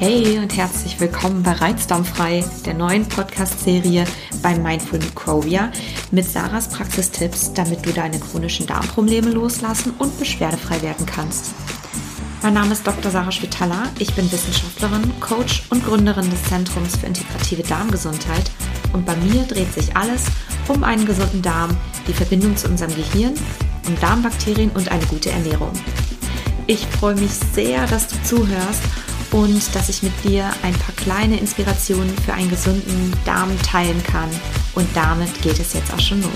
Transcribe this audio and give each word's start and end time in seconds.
Hey 0.00 0.38
und 0.38 0.56
herzlich 0.56 0.98
willkommen 0.98 1.42
bei 1.42 1.52
Reizdarmfrei, 1.52 2.42
der 2.64 2.72
neuen 2.72 3.06
Podcast-Serie 3.06 4.06
bei 4.42 4.58
Mindful 4.58 4.98
Microbia 4.98 5.70
mit 6.10 6.24
Sarahs 6.24 6.68
Praxistipps, 6.68 7.52
damit 7.52 7.84
du 7.84 7.92
deine 7.92 8.18
chronischen 8.18 8.66
Darmprobleme 8.66 9.28
loslassen 9.30 9.92
und 9.98 10.18
beschwerdefrei 10.18 10.80
werden 10.80 11.04
kannst. 11.04 11.50
Mein 12.40 12.54
Name 12.54 12.72
ist 12.72 12.86
Dr. 12.86 13.10
Sarah 13.10 13.30
Schwitala, 13.30 13.90
ich 13.98 14.14
bin 14.14 14.32
Wissenschaftlerin, 14.32 15.12
Coach 15.20 15.64
und 15.68 15.84
Gründerin 15.84 16.30
des 16.30 16.44
Zentrums 16.44 16.96
für 16.96 17.04
integrative 17.04 17.62
Darmgesundheit 17.64 18.50
und 18.94 19.04
bei 19.04 19.16
mir 19.16 19.42
dreht 19.42 19.74
sich 19.74 19.94
alles 19.94 20.24
um 20.68 20.82
einen 20.82 21.04
gesunden 21.04 21.42
Darm, 21.42 21.76
die 22.08 22.14
Verbindung 22.14 22.56
zu 22.56 22.68
unserem 22.68 22.94
Gehirn, 22.96 23.34
um 23.86 24.00
Darmbakterien 24.00 24.70
und 24.70 24.90
eine 24.90 25.04
gute 25.04 25.28
Ernährung. 25.28 25.72
Ich 26.66 26.86
freue 26.86 27.16
mich 27.16 27.32
sehr, 27.32 27.86
dass 27.88 28.08
du 28.08 28.16
zuhörst 28.22 28.80
und 29.32 29.74
dass 29.74 29.88
ich 29.88 30.02
mit 30.02 30.12
dir 30.24 30.50
ein 30.62 30.74
paar 30.74 30.94
kleine 30.96 31.38
Inspirationen 31.38 32.16
für 32.18 32.34
einen 32.34 32.50
gesunden 32.50 33.12
Darm 33.24 33.50
teilen 33.62 34.02
kann. 34.02 34.28
Und 34.74 34.88
damit 34.94 35.40
geht 35.42 35.58
es 35.58 35.72
jetzt 35.72 35.92
auch 35.92 36.00
schon 36.00 36.22
los. 36.22 36.30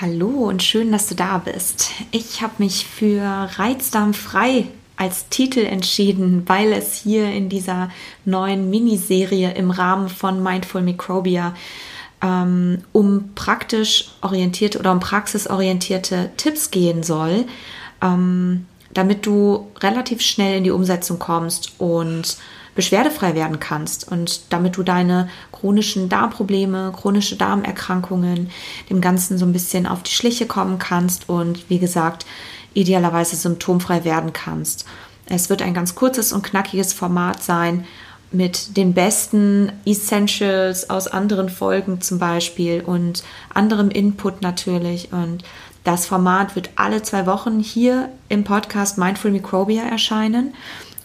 Hallo 0.00 0.48
und 0.48 0.62
schön, 0.62 0.92
dass 0.92 1.08
du 1.08 1.14
da 1.14 1.38
bist. 1.38 1.90
Ich 2.10 2.42
habe 2.42 2.54
mich 2.58 2.86
für 2.86 3.22
Reizdarmfrei 3.22 4.66
als 4.96 5.28
Titel 5.28 5.60
entschieden, 5.60 6.42
weil 6.46 6.72
es 6.72 6.94
hier 6.94 7.30
in 7.30 7.48
dieser 7.48 7.90
neuen 8.24 8.70
Miniserie 8.70 9.52
im 9.52 9.70
Rahmen 9.70 10.08
von 10.08 10.42
Mindful 10.42 10.82
Microbia 10.82 11.54
ähm, 12.22 12.82
um 12.92 13.30
praktisch 13.34 14.10
orientierte 14.20 14.78
oder 14.78 14.92
um 14.92 15.00
praxisorientierte 15.00 16.30
Tipps 16.36 16.70
gehen 16.70 17.02
soll. 17.02 17.46
Ähm, 18.02 18.66
damit 18.92 19.26
du 19.26 19.68
relativ 19.80 20.20
schnell 20.20 20.58
in 20.58 20.64
die 20.64 20.70
Umsetzung 20.70 21.18
kommst 21.18 21.72
und 21.78 22.36
beschwerdefrei 22.74 23.34
werden 23.34 23.60
kannst 23.60 24.10
und 24.10 24.52
damit 24.52 24.76
du 24.76 24.82
deine 24.82 25.28
chronischen 25.52 26.08
Darmprobleme, 26.08 26.92
chronische 26.96 27.36
Darmerkrankungen, 27.36 28.50
dem 28.88 29.00
Ganzen 29.00 29.38
so 29.38 29.44
ein 29.44 29.52
bisschen 29.52 29.86
auf 29.86 30.02
die 30.02 30.12
Schliche 30.12 30.46
kommen 30.46 30.78
kannst 30.78 31.28
und 31.28 31.68
wie 31.68 31.78
gesagt, 31.78 32.26
idealerweise 32.74 33.36
symptomfrei 33.36 34.04
werden 34.04 34.32
kannst. 34.32 34.86
Es 35.26 35.50
wird 35.50 35.62
ein 35.62 35.74
ganz 35.74 35.94
kurzes 35.94 36.32
und 36.32 36.42
knackiges 36.42 36.92
Format 36.92 37.42
sein 37.42 37.86
mit 38.32 38.76
den 38.76 38.94
besten 38.94 39.72
Essentials 39.84 40.88
aus 40.88 41.08
anderen 41.08 41.48
Folgen 41.48 42.00
zum 42.00 42.18
Beispiel 42.18 42.82
und 42.82 43.24
anderem 43.52 43.90
Input 43.90 44.42
natürlich 44.42 45.12
und 45.12 45.42
das 45.82 46.06
Format 46.06 46.56
wird 46.56 46.70
alle 46.76 47.02
zwei 47.02 47.26
Wochen 47.26 47.58
hier 47.58 48.10
im 48.28 48.44
Podcast 48.44 48.98
Mindful 48.98 49.30
Microbia 49.30 49.82
erscheinen 49.84 50.54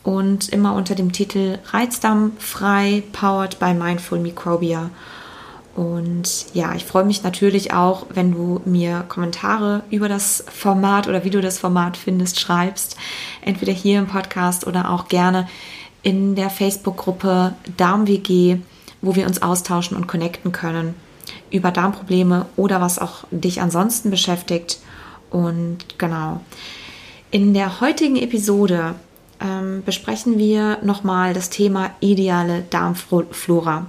und 0.04 0.50
immer 0.50 0.76
unter 0.76 0.96
dem 0.96 1.14
Titel 1.14 1.60
Reizdarm 1.72 2.34
frei, 2.38 3.04
powered 3.14 3.58
by 3.58 3.74
Mindful 3.74 4.20
Microbia. 4.20 4.90
Und 5.76 6.46
ja, 6.54 6.74
ich 6.76 6.86
freue 6.86 7.06
mich 7.06 7.24
natürlich 7.24 7.74
auch, 7.74 8.06
wenn 8.10 8.32
du 8.32 8.62
mir 8.66 9.06
Kommentare 9.10 9.84
über 9.90 10.08
das 10.08 10.44
Format 10.50 11.08
oder 11.08 11.24
wie 11.24 11.30
du 11.30 11.42
das 11.42 11.60
Format 11.60 11.98
findest, 11.98 12.40
schreibst. 12.40 12.98
Entweder 13.42 13.74
hier 13.74 14.00
im 14.00 14.08
Podcast 14.08 14.68
oder 14.68 14.92
auch 14.92 15.08
gerne 15.08 15.48
in 16.06 16.36
der 16.36 16.52
Facebook-Gruppe 16.52 17.56
DarmWG, 17.78 18.60
wo 19.02 19.16
wir 19.16 19.26
uns 19.26 19.42
austauschen 19.42 19.98
und 19.98 20.06
connecten 20.06 20.52
können 20.52 20.94
über 21.50 21.72
Darmprobleme 21.72 22.46
oder 22.56 22.80
was 22.80 23.00
auch 23.00 23.26
dich 23.32 23.60
ansonsten 23.60 24.12
beschäftigt. 24.12 24.80
Und 25.32 25.98
genau. 25.98 26.42
In 27.32 27.56
der 27.56 27.82
heutigen 27.82 28.18
Episode 28.18 28.94
ähm, 29.42 29.82
besprechen 29.84 30.38
wir 30.38 30.78
nochmal 30.84 31.34
das 31.34 31.50
Thema 31.50 31.90
ideale 32.02 32.64
Darmflora 32.70 33.88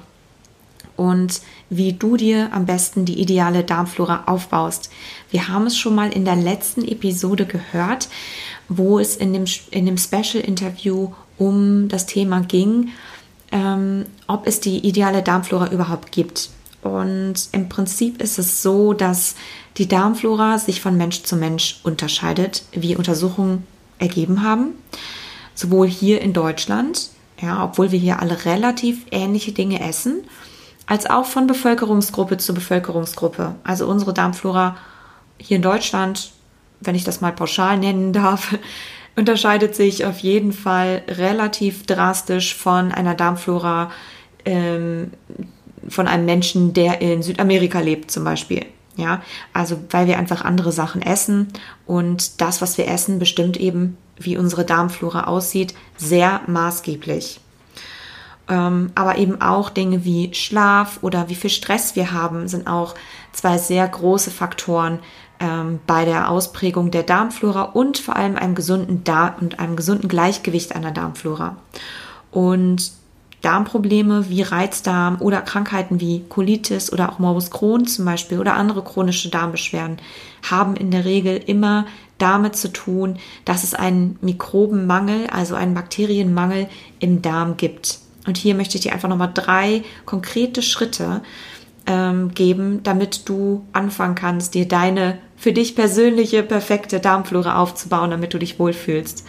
und 0.96 1.42
wie 1.68 1.92
du 1.92 2.16
dir 2.16 2.48
am 2.52 2.64
besten 2.64 3.04
die 3.04 3.20
ideale 3.20 3.62
Darmflora 3.62 4.24
aufbaust. 4.24 4.90
Wir 5.30 5.48
haben 5.48 5.66
es 5.66 5.76
schon 5.76 5.94
mal 5.94 6.10
in 6.10 6.24
der 6.24 6.36
letzten 6.36 6.82
Episode 6.82 7.44
gehört, 7.44 8.08
wo 8.70 8.98
es 8.98 9.16
in 9.16 9.34
dem, 9.34 9.44
in 9.70 9.84
dem 9.84 9.98
Special-Interview 9.98 11.10
um 11.38 11.88
das 11.88 12.06
Thema 12.06 12.40
ging, 12.40 12.90
ähm, 13.52 14.06
ob 14.26 14.46
es 14.46 14.60
die 14.60 14.86
ideale 14.86 15.22
Darmflora 15.22 15.70
überhaupt 15.70 16.12
gibt. 16.12 16.50
Und 16.82 17.34
im 17.52 17.68
Prinzip 17.68 18.22
ist 18.22 18.38
es 18.38 18.62
so, 18.62 18.92
dass 18.92 19.34
die 19.76 19.88
Darmflora 19.88 20.58
sich 20.58 20.80
von 20.80 20.96
Mensch 20.96 21.22
zu 21.22 21.36
Mensch 21.36 21.80
unterscheidet, 21.82 22.62
wie 22.72 22.96
Untersuchungen 22.96 23.66
ergeben 23.98 24.42
haben. 24.42 24.74
Sowohl 25.54 25.88
hier 25.88 26.20
in 26.20 26.32
Deutschland, 26.32 27.10
ja, 27.40 27.64
obwohl 27.64 27.92
wir 27.92 27.98
hier 27.98 28.20
alle 28.20 28.44
relativ 28.44 29.06
ähnliche 29.10 29.52
Dinge 29.52 29.80
essen, 29.80 30.22
als 30.86 31.08
auch 31.08 31.24
von 31.24 31.46
Bevölkerungsgruppe 31.46 32.36
zu 32.36 32.54
Bevölkerungsgruppe. 32.54 33.56
Also 33.64 33.86
unsere 33.88 34.14
Darmflora 34.14 34.76
hier 35.38 35.56
in 35.56 35.62
Deutschland, 35.62 36.30
wenn 36.80 36.94
ich 36.94 37.04
das 37.04 37.20
mal 37.20 37.32
pauschal 37.32 37.78
nennen 37.78 38.12
darf, 38.12 38.56
unterscheidet 39.16 39.74
sich 39.74 40.04
auf 40.04 40.18
jeden 40.18 40.52
Fall 40.52 41.02
relativ 41.08 41.86
drastisch 41.86 42.54
von 42.54 42.92
einer 42.92 43.14
Darmflora, 43.14 43.90
ähm, 44.44 45.10
von 45.88 46.06
einem 46.06 46.26
Menschen, 46.26 46.74
der 46.74 47.00
in 47.00 47.22
Südamerika 47.22 47.80
lebt 47.80 48.10
zum 48.10 48.24
Beispiel. 48.24 48.66
Ja, 48.96 49.22
also 49.52 49.78
weil 49.90 50.06
wir 50.06 50.18
einfach 50.18 50.42
andere 50.42 50.72
Sachen 50.72 51.02
essen 51.02 51.48
und 51.86 52.40
das, 52.40 52.62
was 52.62 52.78
wir 52.78 52.88
essen, 52.88 53.18
bestimmt 53.18 53.58
eben, 53.58 53.98
wie 54.16 54.38
unsere 54.38 54.64
Darmflora 54.64 55.24
aussieht, 55.24 55.74
sehr 55.98 56.40
maßgeblich. 56.46 57.40
Ähm, 58.48 58.92
aber 58.94 59.18
eben 59.18 59.40
auch 59.42 59.68
Dinge 59.68 60.04
wie 60.04 60.32
Schlaf 60.32 61.00
oder 61.02 61.28
wie 61.28 61.34
viel 61.34 61.50
Stress 61.50 61.94
wir 61.94 62.12
haben, 62.12 62.48
sind 62.48 62.66
auch 62.66 62.94
zwei 63.32 63.58
sehr 63.58 63.86
große 63.86 64.30
Faktoren 64.30 65.00
ähm, 65.40 65.80
bei 65.86 66.04
der 66.04 66.30
Ausprägung 66.30 66.90
der 66.90 67.02
Darmflora 67.02 67.62
und 67.62 67.98
vor 67.98 68.16
allem 68.16 68.36
einem 68.36 68.54
gesunden 68.54 69.04
Darm 69.04 69.34
und 69.40 69.58
einem 69.58 69.76
gesunden 69.76 70.08
Gleichgewicht 70.08 70.74
einer 70.74 70.92
Darmflora. 70.92 71.56
Und 72.30 72.92
Darmprobleme 73.42 74.28
wie 74.28 74.42
Reizdarm 74.42 75.20
oder 75.20 75.40
Krankheiten 75.40 76.00
wie 76.00 76.24
Colitis 76.28 76.92
oder 76.92 77.12
auch 77.12 77.18
Morbus 77.18 77.50
Crohn 77.50 77.86
zum 77.86 78.04
Beispiel 78.04 78.40
oder 78.40 78.54
andere 78.54 78.82
chronische 78.82 79.28
Darmbeschwerden 79.28 79.98
haben 80.42 80.74
in 80.74 80.90
der 80.90 81.04
Regel 81.04 81.36
immer 81.46 81.86
damit 82.18 82.56
zu 82.56 82.72
tun, 82.72 83.18
dass 83.44 83.62
es 83.62 83.74
einen 83.74 84.18
Mikrobenmangel, 84.20 85.28
also 85.28 85.54
einen 85.54 85.74
Bakterienmangel 85.74 86.68
im 86.98 87.22
Darm 87.22 87.56
gibt. 87.56 88.00
Und 88.26 88.36
hier 88.36 88.54
möchte 88.54 88.76
ich 88.76 88.82
dir 88.82 88.92
einfach 88.92 89.08
nochmal 89.08 89.30
drei 89.32 89.84
konkrete 90.04 90.62
Schritte 90.62 91.20
ähm, 91.86 92.32
geben, 92.34 92.82
damit 92.82 93.28
du 93.28 93.64
anfangen 93.72 94.14
kannst, 94.14 94.54
dir 94.54 94.66
deine 94.66 95.18
für 95.36 95.52
dich 95.52 95.76
persönliche 95.76 96.42
perfekte 96.42 97.00
Darmflora 97.00 97.60
aufzubauen, 97.60 98.10
damit 98.10 98.34
du 98.34 98.38
dich 98.38 98.58
wohlfühlst. 98.58 99.24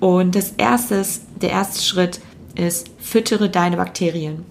Und 0.00 0.34
das 0.34 0.52
erste 0.56 1.04
der 1.40 1.50
erste 1.50 1.82
Schritt 1.82 2.20
ist, 2.54 2.90
füttere 2.98 3.48
deine 3.48 3.76
Bakterien. 3.76 4.44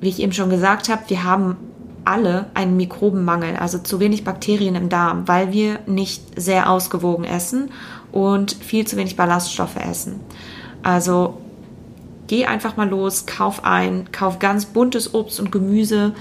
Wie 0.00 0.08
ich 0.08 0.20
eben 0.20 0.32
schon 0.32 0.50
gesagt 0.50 0.88
habe, 0.88 1.02
wir 1.08 1.24
haben 1.24 1.56
alle 2.04 2.46
einen 2.54 2.76
Mikrobenmangel, 2.76 3.56
also 3.56 3.78
zu 3.78 4.00
wenig 4.00 4.24
Bakterien 4.24 4.74
im 4.74 4.88
Darm, 4.88 5.28
weil 5.28 5.52
wir 5.52 5.80
nicht 5.86 6.40
sehr 6.40 6.70
ausgewogen 6.70 7.24
essen 7.24 7.70
und 8.10 8.52
viel 8.52 8.86
zu 8.86 8.96
wenig 8.96 9.16
Ballaststoffe 9.16 9.76
essen. 9.76 10.20
Also 10.82 11.38
geh 12.32 12.46
einfach 12.46 12.78
mal 12.78 12.88
los, 12.88 13.26
kauf 13.26 13.62
ein, 13.62 14.10
kauf 14.10 14.38
ganz 14.38 14.64
buntes 14.64 15.12
Obst 15.12 15.38
und 15.38 15.52
Gemüse 15.52 16.14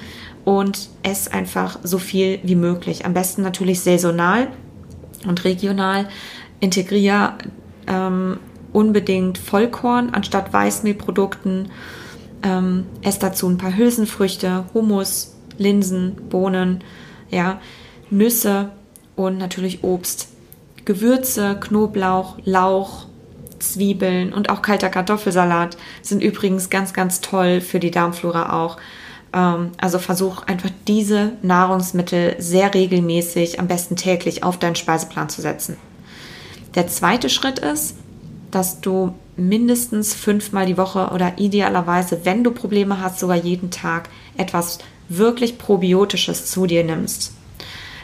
und 0.44 0.90
ess 1.04 1.30
einfach 1.30 1.80
so 1.84 2.00
viel 2.00 2.40
wie 2.44 2.58
möglich. 2.58 3.06
Am 3.06 3.14
besten 3.14 3.44
natürlich 3.44 3.80
saisonal 3.80 4.50
und 5.26 5.46
regional. 5.46 6.10
Integrier 6.60 7.38
ähm, 7.88 8.40
unbedingt 8.74 9.38
Vollkorn 9.38 10.10
anstatt 10.10 10.52
Weißmehlprodukten. 10.52 11.70
Ähm, 12.44 12.88
ess 13.02 13.18
dazu 13.18 13.48
ein 13.48 13.58
paar 13.58 13.78
Hülsenfrüchte, 13.78 14.66
Hummus, 14.74 15.38
Linsen, 15.58 16.18
Bohnen, 16.28 16.84
ja, 17.30 17.62
Nüsse 18.10 18.72
und 19.16 19.38
natürlich 19.38 19.82
Obst. 19.86 20.28
Gewürze, 20.84 21.58
Knoblauch, 21.62 22.38
Lauch, 22.44 23.06
Zwiebeln 23.62 24.34
und 24.34 24.50
auch 24.50 24.62
kalter 24.62 24.90
Kartoffelsalat 24.90 25.78
sind 26.02 26.22
übrigens 26.22 26.70
ganz, 26.70 26.94
ganz 26.94 27.22
toll 27.22 27.62
für 27.62 27.80
die 27.80 27.92
Darmflora 27.92 28.62
auch. 28.62 28.78
Ähm, 29.34 29.72
also 29.78 30.00
versuch 30.00 30.44
einfach 30.44 30.70
diese 30.88 31.34
Nahrungsmittel 31.42 32.36
sehr 32.40 32.74
regelmäßig, 32.74 33.60
am 33.60 33.68
besten 33.68 33.96
täglich 33.96 34.44
auf 34.44 34.58
deinen 34.58 34.76
Speiseplan 34.76 35.30
zu 35.30 35.42
setzen. 35.42 35.78
Der 36.76 36.88
zweite 36.88 37.30
Schritt 37.30 37.60
ist, 37.60 37.96
dass 38.52 38.82
du 38.82 39.14
mindestens 39.38 40.14
fünfmal 40.14 40.66
die 40.66 40.78
Woche 40.78 41.10
oder 41.14 41.38
idealerweise, 41.38 42.22
wenn 42.26 42.44
du 42.44 42.52
Probleme 42.52 43.00
hast, 43.00 43.20
sogar 43.20 43.38
jeden 43.38 43.72
Tag 43.72 44.10
etwas 44.38 44.80
wirklich 45.10 45.58
Probiotisches 45.58 46.46
zu 46.46 46.68
dir 46.68 46.84
nimmst. 46.84 47.34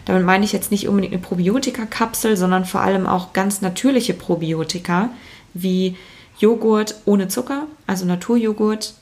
Damit 0.05 0.25
meine 0.25 0.45
ich 0.45 0.53
jetzt 0.53 0.71
nicht 0.71 0.87
unbedingt 0.87 1.13
eine 1.13 1.21
Probiotika-Kapsel, 1.21 2.37
sondern 2.37 2.63
vor 2.63 2.81
allem 2.81 3.05
auch 3.07 3.33
ganz 3.33 3.61
natürliche 3.61 4.13
Probiotika 4.13 5.09
wie 5.61 5.95
Joghurt 6.39 6.95
ohne 7.05 7.27
Zucker, 7.27 7.67
also 7.87 8.05
Naturjoghurt. 8.05 8.93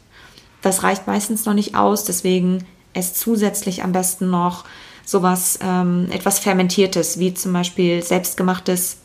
Das 0.61 0.83
reicht 0.83 1.07
meistens 1.07 1.45
noch 1.45 1.53
nicht 1.53 1.75
aus, 1.75 2.05
deswegen 2.05 2.65
es 2.93 3.13
zusätzlich 3.13 3.83
am 3.83 3.91
besten 3.91 4.29
noch 4.29 4.65
sowas 5.05 5.59
ähm, 5.61 6.07
etwas 6.11 6.39
Fermentiertes, 6.39 7.19
wie 7.19 7.33
zum 7.33 7.53
Beispiel 7.53 8.01
selbstgemachtes 8.01 8.97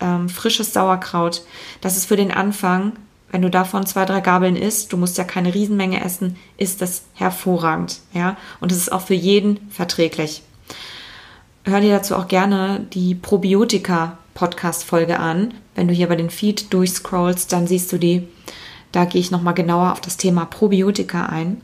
ähm, 0.00 0.28
frisches 0.28 0.72
Sauerkraut. 0.72 1.42
Das 1.80 1.96
ist 1.96 2.06
für 2.06 2.16
den 2.16 2.30
Anfang, 2.30 2.92
wenn 3.30 3.42
du 3.42 3.50
davon 3.50 3.84
zwei, 3.84 4.04
drei 4.04 4.20
Gabeln 4.20 4.56
isst, 4.56 4.92
du 4.92 4.96
musst 4.96 5.18
ja 5.18 5.24
keine 5.24 5.54
Riesenmenge 5.54 6.02
essen, 6.02 6.36
ist 6.56 6.80
das 6.80 7.02
hervorragend. 7.14 8.00
Ja? 8.12 8.36
Und 8.60 8.72
es 8.72 8.78
ist 8.78 8.92
auch 8.92 9.02
für 9.02 9.14
jeden 9.14 9.70
verträglich. 9.70 10.42
Hör 11.64 11.80
dir 11.80 11.96
dazu 11.96 12.16
auch 12.16 12.28
gerne 12.28 12.86
die 12.92 13.14
Probiotika-Podcast-Folge 14.38 15.18
an. 15.18 15.54
Wenn 15.74 15.88
du 15.88 15.94
hier 15.94 16.08
bei 16.08 16.16
den 16.16 16.30
Feed 16.30 16.72
durchscrollst, 16.72 17.52
dann 17.52 17.66
siehst 17.66 17.92
du 17.92 17.98
die. 17.98 18.28
Da 18.92 19.04
gehe 19.04 19.20
ich 19.20 19.30
nochmal 19.30 19.54
genauer 19.54 19.92
auf 19.92 20.00
das 20.00 20.16
Thema 20.16 20.44
Probiotika 20.44 21.26
ein. 21.26 21.60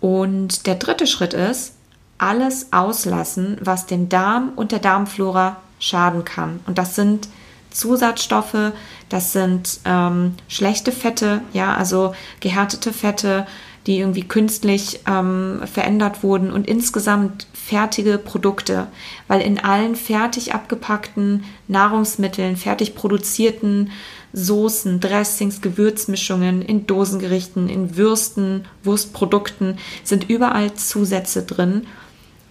Und 0.00 0.66
der 0.66 0.74
dritte 0.74 1.06
Schritt 1.06 1.32
ist, 1.32 1.74
alles 2.18 2.72
auslassen, 2.72 3.56
was 3.60 3.86
dem 3.86 4.08
Darm 4.08 4.52
und 4.56 4.72
der 4.72 4.80
Darmflora 4.80 5.56
schaden 5.78 6.24
kann. 6.24 6.60
Und 6.66 6.78
das 6.78 6.94
sind 6.94 7.28
Zusatzstoffe, 7.70 8.72
das 9.08 9.32
sind 9.32 9.80
ähm, 9.84 10.34
schlechte 10.46 10.92
Fette, 10.92 11.40
ja, 11.52 11.74
also 11.74 12.14
gehärtete 12.40 12.92
Fette, 12.92 13.46
die 13.86 13.98
irgendwie 13.98 14.22
künstlich 14.22 15.00
ähm, 15.08 15.60
verändert 15.64 16.22
wurden 16.22 16.52
und 16.52 16.68
insgesamt 16.68 17.46
fertige 17.52 18.18
Produkte, 18.18 18.86
weil 19.28 19.40
in 19.40 19.58
allen 19.58 19.96
fertig 19.96 20.54
abgepackten 20.54 21.44
Nahrungsmitteln, 21.68 22.56
fertig 22.56 22.94
produzierten 22.94 23.90
Soßen, 24.32 25.00
Dressings, 25.00 25.60
Gewürzmischungen, 25.60 26.62
in 26.62 26.86
Dosengerichten, 26.86 27.68
in 27.68 27.96
Würsten, 27.96 28.64
Wurstprodukten 28.82 29.78
sind 30.04 30.30
überall 30.30 30.74
Zusätze 30.74 31.42
drin, 31.42 31.86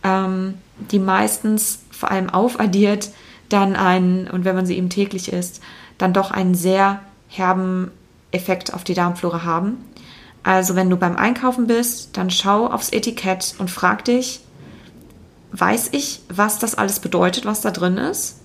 ähm, 0.03 0.55
die 0.91 0.99
meistens 0.99 1.79
vor 1.91 2.11
allem 2.11 2.29
aufaddiert 2.29 3.11
dann 3.49 3.75
einen, 3.75 4.27
und 4.27 4.45
wenn 4.45 4.55
man 4.55 4.65
sie 4.65 4.77
eben 4.77 4.89
täglich 4.89 5.31
isst, 5.31 5.61
dann 5.97 6.13
doch 6.13 6.31
einen 6.31 6.55
sehr 6.55 7.01
herben 7.27 7.91
Effekt 8.31 8.73
auf 8.73 8.83
die 8.83 8.93
Darmflora 8.93 9.43
haben. 9.43 9.77
Also 10.43 10.75
wenn 10.75 10.89
du 10.89 10.97
beim 10.97 11.15
Einkaufen 11.15 11.67
bist, 11.67 12.17
dann 12.17 12.29
schau 12.29 12.67
aufs 12.67 12.91
Etikett 12.91 13.55
und 13.59 13.69
frag 13.69 14.05
dich, 14.05 14.41
weiß 15.51 15.89
ich, 15.91 16.21
was 16.29 16.59
das 16.59 16.75
alles 16.75 16.99
bedeutet, 16.99 17.45
was 17.45 17.61
da 17.61 17.71
drin 17.71 17.97
ist? 17.97 18.39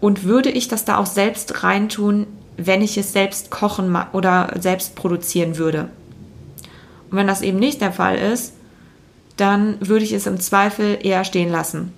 Und 0.00 0.24
würde 0.24 0.50
ich 0.50 0.68
das 0.68 0.84
da 0.84 0.98
auch 0.98 1.06
selbst 1.06 1.62
reintun, 1.62 2.26
wenn 2.56 2.82
ich 2.82 2.98
es 2.98 3.12
selbst 3.12 3.50
kochen 3.50 3.96
oder 4.12 4.52
selbst 4.58 4.94
produzieren 4.94 5.56
würde? 5.56 5.88
Und 7.10 7.16
wenn 7.16 7.26
das 7.26 7.42
eben 7.42 7.58
nicht 7.58 7.80
der 7.80 7.92
Fall 7.92 8.16
ist, 8.16 8.54
dann 9.36 9.76
würde 9.80 10.04
ich 10.04 10.12
es 10.12 10.26
im 10.26 10.40
Zweifel 10.40 10.98
eher 11.02 11.24
stehen 11.24 11.50
lassen. 11.50 11.92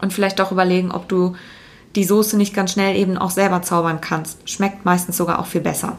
Und 0.00 0.12
vielleicht 0.12 0.40
auch 0.40 0.50
überlegen, 0.50 0.90
ob 0.90 1.08
du 1.08 1.36
die 1.94 2.04
Soße 2.04 2.36
nicht 2.36 2.54
ganz 2.54 2.72
schnell 2.72 2.96
eben 2.96 3.18
auch 3.18 3.30
selber 3.30 3.62
zaubern 3.62 4.00
kannst. 4.00 4.48
Schmeckt 4.48 4.84
meistens 4.84 5.16
sogar 5.16 5.38
auch 5.38 5.46
viel 5.46 5.60
besser. 5.60 5.96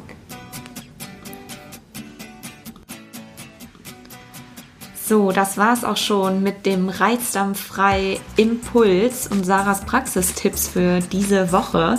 So, 5.11 5.33
das 5.33 5.57
war 5.57 5.73
es 5.73 5.83
auch 5.83 5.97
schon 5.97 6.41
mit 6.41 6.65
dem 6.65 6.87
Reizdarmfrei 6.87 8.21
Impuls 8.37 9.27
und 9.27 9.45
Sarahs 9.45 9.81
Praxistipps 9.81 10.69
für 10.69 11.01
diese 11.01 11.51
Woche. 11.51 11.97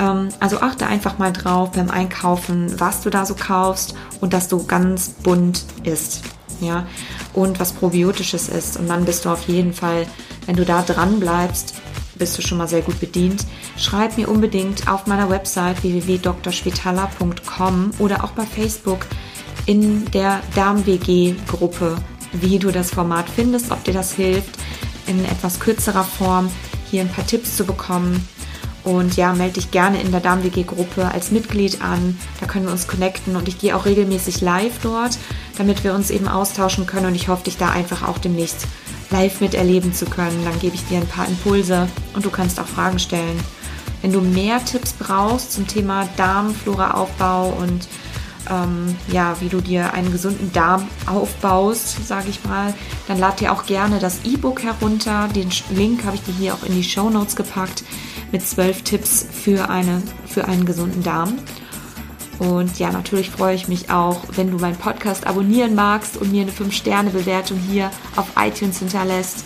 Ähm, 0.00 0.30
also 0.40 0.58
achte 0.58 0.88
einfach 0.88 1.18
mal 1.18 1.32
drauf 1.32 1.70
beim 1.70 1.90
Einkaufen, 1.90 2.80
was 2.80 3.02
du 3.02 3.10
da 3.10 3.24
so 3.24 3.36
kaufst 3.36 3.94
und 4.20 4.32
dass 4.32 4.48
du 4.48 4.66
ganz 4.66 5.10
bunt 5.10 5.64
isst. 5.84 6.24
Ja, 6.60 6.88
und 7.34 7.60
was 7.60 7.70
probiotisches 7.70 8.48
ist. 8.48 8.76
Und 8.76 8.88
dann 8.88 9.04
bist 9.04 9.26
du 9.26 9.28
auf 9.28 9.46
jeden 9.46 9.72
Fall, 9.72 10.08
wenn 10.46 10.56
du 10.56 10.64
da 10.64 10.82
dran 10.82 11.20
bleibst, 11.20 11.74
bist 12.16 12.36
du 12.36 12.42
schon 12.42 12.58
mal 12.58 12.66
sehr 12.66 12.82
gut 12.82 12.98
bedient. 12.98 13.46
Schreib 13.76 14.16
mir 14.16 14.28
unbedingt 14.28 14.88
auf 14.88 15.06
meiner 15.06 15.30
Website 15.30 15.84
www.drschwitala.com 15.84 17.92
oder 18.00 18.24
auch 18.24 18.32
bei 18.32 18.44
Facebook 18.44 19.06
in 19.66 20.10
der 20.10 20.40
Darm-WG-Gruppe 20.56 21.96
wie 22.32 22.58
du 22.58 22.70
das 22.70 22.90
Format 22.90 23.28
findest, 23.28 23.70
ob 23.70 23.84
dir 23.84 23.94
das 23.94 24.12
hilft, 24.12 24.58
in 25.06 25.24
etwas 25.24 25.60
kürzerer 25.60 26.04
Form 26.04 26.50
hier 26.90 27.02
ein 27.02 27.08
paar 27.08 27.26
Tipps 27.26 27.56
zu 27.56 27.64
bekommen. 27.64 28.26
Und 28.82 29.16
ja, 29.16 29.34
melde 29.34 29.54
dich 29.54 29.70
gerne 29.70 30.00
in 30.00 30.10
der 30.10 30.20
Darm-WG-Gruppe 30.20 31.10
als 31.12 31.30
Mitglied 31.30 31.82
an. 31.82 32.18
Da 32.40 32.46
können 32.46 32.64
wir 32.64 32.72
uns 32.72 32.88
connecten 32.88 33.36
und 33.36 33.46
ich 33.46 33.58
gehe 33.58 33.76
auch 33.76 33.84
regelmäßig 33.84 34.40
live 34.40 34.78
dort, 34.82 35.18
damit 35.58 35.84
wir 35.84 35.94
uns 35.94 36.10
eben 36.10 36.28
austauschen 36.28 36.86
können. 36.86 37.06
Und 37.06 37.14
ich 37.14 37.28
hoffe, 37.28 37.44
dich 37.44 37.58
da 37.58 37.70
einfach 37.70 38.08
auch 38.08 38.16
demnächst 38.16 38.66
live 39.10 39.40
miterleben 39.40 39.92
zu 39.92 40.06
können. 40.06 40.44
Dann 40.44 40.58
gebe 40.60 40.76
ich 40.76 40.86
dir 40.86 40.98
ein 40.98 41.06
paar 41.06 41.28
Impulse 41.28 41.88
und 42.14 42.24
du 42.24 42.30
kannst 42.30 42.58
auch 42.58 42.66
Fragen 42.66 42.98
stellen. 42.98 43.38
Wenn 44.00 44.12
du 44.12 44.22
mehr 44.22 44.64
Tipps 44.64 44.94
brauchst 44.94 45.52
zum 45.52 45.66
Thema 45.66 46.08
Darmflora-Aufbau 46.16 47.50
und 47.50 47.86
ähm, 48.50 48.96
ja, 49.08 49.36
wie 49.40 49.48
du 49.48 49.60
dir 49.60 49.92
einen 49.94 50.12
gesunden 50.12 50.52
Darm 50.52 50.88
aufbaust, 51.06 52.06
sage 52.06 52.28
ich 52.28 52.44
mal, 52.44 52.74
dann 53.08 53.18
lad 53.18 53.40
dir 53.40 53.52
auch 53.52 53.64
gerne 53.66 53.98
das 53.98 54.24
E-Book 54.24 54.62
herunter. 54.62 55.28
Den 55.34 55.50
Link 55.70 56.04
habe 56.04 56.16
ich 56.16 56.22
dir 56.22 56.34
hier 56.34 56.54
auch 56.54 56.64
in 56.64 56.74
die 56.74 56.84
Show 56.84 57.10
Notes 57.10 57.36
gepackt 57.36 57.84
mit 58.32 58.46
zwölf 58.46 58.82
Tipps 58.82 59.26
für, 59.30 59.70
eine, 59.70 60.02
für 60.26 60.46
einen 60.46 60.64
gesunden 60.64 61.02
Darm. 61.02 61.38
Und 62.38 62.78
ja, 62.78 62.90
natürlich 62.90 63.30
freue 63.30 63.54
ich 63.54 63.68
mich 63.68 63.90
auch, 63.90 64.22
wenn 64.34 64.50
du 64.50 64.56
meinen 64.56 64.76
Podcast 64.76 65.26
abonnieren 65.26 65.74
magst 65.74 66.16
und 66.16 66.32
mir 66.32 66.42
eine 66.42 66.52
5-Sterne-Bewertung 66.52 67.58
hier 67.58 67.90
auf 68.16 68.28
iTunes 68.36 68.78
hinterlässt. 68.78 69.44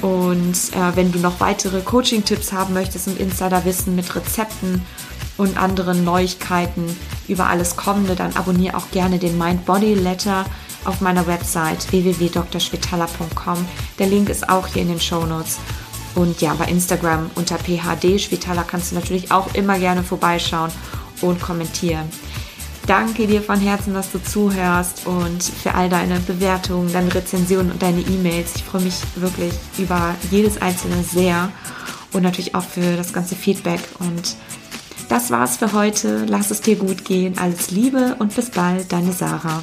Und 0.00 0.54
äh, 0.72 0.96
wenn 0.96 1.12
du 1.12 1.18
noch 1.18 1.40
weitere 1.40 1.82
Coaching-Tipps 1.82 2.52
haben 2.52 2.72
möchtest 2.72 3.08
und 3.08 3.20
Insider-Wissen 3.20 3.94
mit 3.94 4.14
Rezepten 4.14 4.82
und 5.36 5.58
anderen 5.58 6.04
Neuigkeiten 6.04 6.96
über 7.28 7.48
alles 7.48 7.76
Kommende, 7.76 8.14
dann 8.14 8.36
abonniere 8.36 8.76
auch 8.76 8.90
gerne 8.90 9.18
den 9.18 9.38
Mind 9.38 9.64
Body 9.64 9.94
Letter 9.94 10.44
auf 10.84 11.00
meiner 11.00 11.26
Website 11.26 11.90
www.drschwitala.com. 11.90 13.64
Der 13.98 14.06
Link 14.06 14.28
ist 14.28 14.48
auch 14.48 14.66
hier 14.66 14.82
in 14.82 14.88
den 14.88 15.00
Show 15.00 15.24
Notes. 15.24 15.58
Und 16.14 16.40
ja, 16.40 16.54
bei 16.54 16.66
Instagram 16.66 17.30
unter 17.34 17.58
PHD 17.58 18.20
Schwitala 18.20 18.62
kannst 18.62 18.92
du 18.92 18.94
natürlich 18.94 19.32
auch 19.32 19.52
immer 19.54 19.78
gerne 19.78 20.04
vorbeischauen 20.04 20.70
und 21.20 21.40
kommentieren. 21.40 22.08
Danke 22.86 23.26
dir 23.26 23.42
von 23.42 23.58
Herzen, 23.58 23.94
dass 23.94 24.12
du 24.12 24.22
zuhörst 24.22 25.06
und 25.06 25.42
für 25.42 25.74
all 25.74 25.88
deine 25.88 26.20
Bewertungen, 26.20 26.92
deine 26.92 27.14
Rezensionen 27.14 27.72
und 27.72 27.82
deine 27.82 28.02
E-Mails. 28.02 28.52
Ich 28.56 28.64
freue 28.64 28.82
mich 28.82 28.96
wirklich 29.16 29.54
über 29.78 30.14
jedes 30.30 30.60
einzelne 30.60 31.02
sehr 31.02 31.50
und 32.12 32.22
natürlich 32.22 32.54
auch 32.54 32.62
für 32.62 32.96
das 32.96 33.14
ganze 33.14 33.36
Feedback 33.36 33.80
und 34.00 34.36
das 35.08 35.30
war's 35.30 35.56
für 35.56 35.72
heute. 35.72 36.24
Lass 36.26 36.50
es 36.50 36.60
dir 36.60 36.76
gut 36.76 37.04
gehen. 37.04 37.38
Alles 37.38 37.70
Liebe 37.70 38.16
und 38.18 38.34
bis 38.34 38.50
bald, 38.50 38.92
deine 38.92 39.12
Sarah. 39.12 39.62